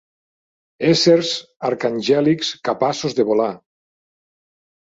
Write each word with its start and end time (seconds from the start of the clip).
Éssers 0.91 1.33
arcangèlics 1.69 2.51
capaços 2.71 3.19
de 3.21 3.29
volar. 3.29 3.51